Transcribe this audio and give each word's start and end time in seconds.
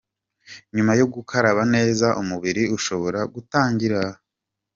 Nyuma 0.75 0.93
yo 0.99 1.05
gukaraba 1.13 1.61
neza 1.75 2.07
umubiri 2.21 2.63
ushobora 2.77 3.19
gutangira 3.33 3.99